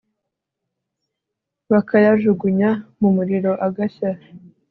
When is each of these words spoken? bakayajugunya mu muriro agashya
bakayajugunya 1.71 2.69
mu 2.99 3.09
muriro 3.15 3.51
agashya 3.65 4.11